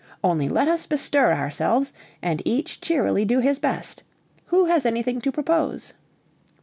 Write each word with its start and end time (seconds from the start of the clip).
Only 0.23 0.49
let 0.49 0.67
us 0.67 0.87
bestir 0.87 1.31
ourselves, 1.31 1.93
and 2.23 2.41
each 2.43 2.81
cheerily 2.81 3.23
do 3.23 3.37
his 3.37 3.59
best. 3.59 4.01
Who 4.47 4.65
has 4.65 4.83
anything 4.83 5.21
to 5.21 5.31
propose?" 5.31 5.93